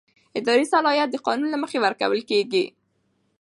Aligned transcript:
اداري 0.39 0.65
صلاحیت 0.73 1.09
د 1.11 1.15
قانون 1.27 1.49
له 1.51 1.57
مخې 1.63 1.77
ورکول 1.81 2.21
کېږي. 2.29 2.65